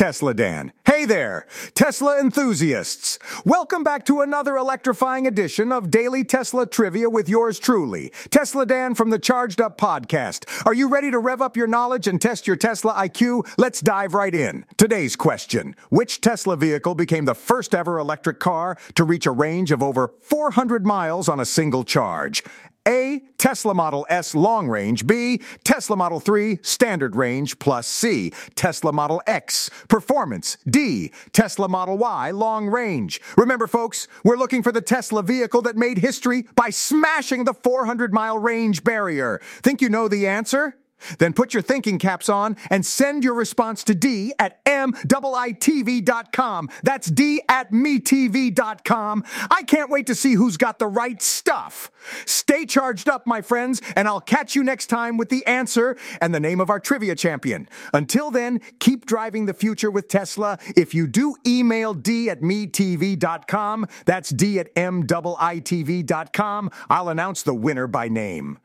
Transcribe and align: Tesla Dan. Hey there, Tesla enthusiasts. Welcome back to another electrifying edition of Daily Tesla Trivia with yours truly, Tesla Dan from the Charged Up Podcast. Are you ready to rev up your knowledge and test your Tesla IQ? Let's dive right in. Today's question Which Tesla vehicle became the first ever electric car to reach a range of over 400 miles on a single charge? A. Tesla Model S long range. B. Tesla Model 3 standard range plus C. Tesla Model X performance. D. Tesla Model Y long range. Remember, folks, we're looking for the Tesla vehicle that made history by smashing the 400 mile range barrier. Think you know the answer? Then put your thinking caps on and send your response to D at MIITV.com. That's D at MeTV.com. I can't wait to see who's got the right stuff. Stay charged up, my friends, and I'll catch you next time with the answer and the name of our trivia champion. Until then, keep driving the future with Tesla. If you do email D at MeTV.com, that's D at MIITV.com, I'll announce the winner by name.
Tesla 0.00 0.32
Dan. 0.32 0.72
Hey 0.90 1.04
there, 1.04 1.46
Tesla 1.74 2.18
enthusiasts. 2.18 3.20
Welcome 3.44 3.84
back 3.84 4.04
to 4.06 4.22
another 4.22 4.56
electrifying 4.56 5.24
edition 5.24 5.70
of 5.70 5.88
Daily 5.88 6.24
Tesla 6.24 6.66
Trivia 6.66 7.08
with 7.08 7.28
yours 7.28 7.60
truly, 7.60 8.12
Tesla 8.30 8.66
Dan 8.66 8.96
from 8.96 9.10
the 9.10 9.18
Charged 9.20 9.60
Up 9.60 9.78
Podcast. 9.78 10.66
Are 10.66 10.74
you 10.74 10.88
ready 10.88 11.12
to 11.12 11.20
rev 11.20 11.40
up 11.40 11.56
your 11.56 11.68
knowledge 11.68 12.08
and 12.08 12.20
test 12.20 12.48
your 12.48 12.56
Tesla 12.56 12.92
IQ? 12.94 13.48
Let's 13.56 13.80
dive 13.80 14.14
right 14.14 14.34
in. 14.34 14.66
Today's 14.78 15.14
question 15.14 15.76
Which 15.90 16.20
Tesla 16.20 16.56
vehicle 16.56 16.96
became 16.96 17.24
the 17.24 17.36
first 17.36 17.72
ever 17.72 18.00
electric 18.00 18.40
car 18.40 18.76
to 18.96 19.04
reach 19.04 19.26
a 19.26 19.30
range 19.30 19.70
of 19.70 19.84
over 19.84 20.12
400 20.22 20.84
miles 20.84 21.28
on 21.28 21.38
a 21.38 21.44
single 21.44 21.84
charge? 21.84 22.42
A. 22.88 23.22
Tesla 23.36 23.74
Model 23.74 24.06
S 24.08 24.34
long 24.34 24.68
range. 24.68 25.06
B. 25.06 25.40
Tesla 25.64 25.96
Model 25.96 26.18
3 26.18 26.58
standard 26.62 27.14
range 27.14 27.58
plus 27.58 27.86
C. 27.86 28.32
Tesla 28.54 28.92
Model 28.92 29.22
X 29.26 29.70
performance. 29.88 30.56
D. 30.68 30.79
Tesla 31.32 31.68
Model 31.68 31.98
Y 31.98 32.30
long 32.30 32.68
range. 32.68 33.20
Remember, 33.36 33.66
folks, 33.66 34.08
we're 34.24 34.36
looking 34.36 34.62
for 34.62 34.72
the 34.72 34.80
Tesla 34.80 35.22
vehicle 35.22 35.62
that 35.62 35.76
made 35.76 35.98
history 35.98 36.46
by 36.54 36.70
smashing 36.70 37.44
the 37.44 37.54
400 37.54 38.12
mile 38.12 38.38
range 38.38 38.82
barrier. 38.84 39.40
Think 39.62 39.80
you 39.80 39.88
know 39.88 40.08
the 40.08 40.26
answer? 40.26 40.76
Then 41.18 41.32
put 41.32 41.54
your 41.54 41.62
thinking 41.62 41.98
caps 41.98 42.28
on 42.28 42.56
and 42.70 42.84
send 42.84 43.24
your 43.24 43.34
response 43.34 43.84
to 43.84 43.94
D 43.94 44.32
at 44.38 44.64
MIITV.com. 44.64 45.10
That's 46.82 47.10
D 47.10 47.42
at 47.48 47.72
MeTV.com. 47.72 49.24
I 49.50 49.62
can't 49.62 49.90
wait 49.90 50.06
to 50.06 50.14
see 50.14 50.34
who's 50.34 50.56
got 50.56 50.78
the 50.78 50.86
right 50.86 51.20
stuff. 51.20 51.90
Stay 52.24 52.66
charged 52.66 53.08
up, 53.08 53.26
my 53.26 53.40
friends, 53.42 53.80
and 53.96 54.06
I'll 54.08 54.20
catch 54.20 54.54
you 54.54 54.62
next 54.64 54.86
time 54.86 55.16
with 55.16 55.28
the 55.28 55.46
answer 55.46 55.96
and 56.20 56.34
the 56.34 56.40
name 56.40 56.60
of 56.60 56.70
our 56.70 56.80
trivia 56.80 57.14
champion. 57.14 57.68
Until 57.92 58.30
then, 58.30 58.60
keep 58.78 59.06
driving 59.06 59.46
the 59.46 59.54
future 59.54 59.90
with 59.90 60.08
Tesla. 60.08 60.58
If 60.76 60.94
you 60.94 61.06
do 61.06 61.36
email 61.46 61.94
D 61.94 62.30
at 62.30 62.40
MeTV.com, 62.40 63.86
that's 64.04 64.30
D 64.30 64.58
at 64.58 64.74
MIITV.com, 64.74 66.70
I'll 66.88 67.08
announce 67.08 67.42
the 67.42 67.54
winner 67.54 67.86
by 67.86 68.08
name. 68.08 68.58